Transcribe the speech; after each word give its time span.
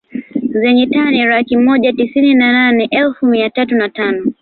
Zenye 0.51 0.87
tani 0.87 1.25
laki 1.25 1.57
moja 1.57 1.93
tisini 1.93 2.33
na 2.33 2.51
nane 2.51 2.87
elfu 2.91 3.25
mia 3.25 3.49
tatu 3.49 3.75
na 3.75 3.89
tano 3.89 4.33